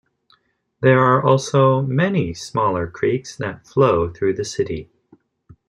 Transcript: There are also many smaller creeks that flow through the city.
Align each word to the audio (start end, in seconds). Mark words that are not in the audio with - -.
There 0.79 0.99
are 1.01 1.23
also 1.23 1.83
many 1.83 2.33
smaller 2.33 2.87
creeks 2.87 3.35
that 3.37 3.67
flow 3.67 4.09
through 4.09 4.33
the 4.33 4.43
city. 4.43 4.89